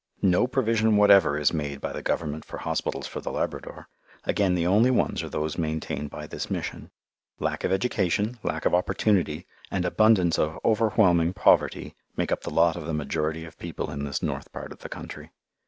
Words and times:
No 0.23 0.47
provision 0.47 0.97
whatever 0.97 1.37
is 1.37 1.53
made 1.53 1.79
by 1.79 1.93
the 1.93 2.01
Government 2.01 2.43
for 2.43 2.57
hospitals 2.57 3.05
for 3.05 3.21
the 3.21 3.31
Labrador. 3.31 3.87
Again 4.23 4.55
the 4.55 4.65
only 4.65 4.89
ones 4.89 5.21
are 5.21 5.29
those 5.29 5.59
maintained 5.59 6.09
by 6.09 6.25
this 6.25 6.49
Mission. 6.49 6.89
Lack 7.39 7.63
of 7.63 7.71
education, 7.71 8.39
lack 8.41 8.65
of 8.65 8.73
opportunity, 8.73 9.45
and 9.69 9.85
abundance 9.85 10.39
of 10.39 10.57
overwhelming 10.65 11.33
poverty 11.33 11.93
make 12.17 12.31
up 12.31 12.41
the 12.41 12.49
lot 12.49 12.75
of 12.75 12.87
the 12.87 12.95
majority 12.95 13.45
of 13.45 13.59
people 13.59 13.91
in 13.91 14.03
this 14.03 14.23
north 14.23 14.51
part 14.51 14.71
of 14.71 14.79
the 14.79 14.89
country. 14.89 15.29